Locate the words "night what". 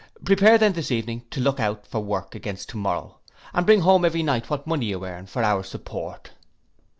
4.23-4.65